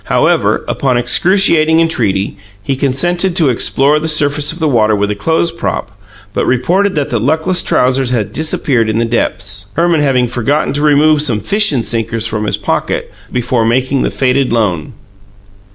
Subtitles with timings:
[0.05, 5.15] However, upon excruciating entreaty, he consented to explore the surface of the water with a
[5.15, 5.91] clothes prop,
[6.33, 10.81] but reported that the luckless trousers had disappeared in the depths, Herman having forgotten to
[10.81, 14.93] remove some "fishin' sinkers" from his pockets before making the fated loan.